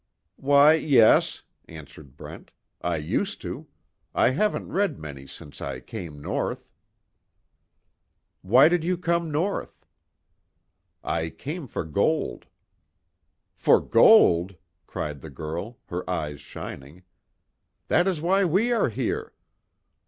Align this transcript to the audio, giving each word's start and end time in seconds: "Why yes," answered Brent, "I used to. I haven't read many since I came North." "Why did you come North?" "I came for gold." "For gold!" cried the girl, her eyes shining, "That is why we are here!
"Why 0.37 0.73
yes," 0.73 1.43
answered 1.67 2.17
Brent, 2.17 2.51
"I 2.81 2.95
used 2.97 3.39
to. 3.41 3.67
I 4.15 4.31
haven't 4.31 4.71
read 4.71 4.97
many 4.97 5.27
since 5.27 5.61
I 5.61 5.79
came 5.79 6.19
North." 6.19 6.67
"Why 8.41 8.67
did 8.67 8.83
you 8.83 8.97
come 8.97 9.31
North?" 9.31 9.85
"I 11.03 11.29
came 11.29 11.67
for 11.67 11.83
gold." 11.85 12.47
"For 13.53 13.79
gold!" 13.79 14.55
cried 14.87 15.21
the 15.21 15.29
girl, 15.29 15.77
her 15.89 16.09
eyes 16.09 16.41
shining, 16.41 17.03
"That 17.87 18.07
is 18.07 18.21
why 18.23 18.43
we 18.43 18.71
are 18.71 18.89
here! 18.89 19.33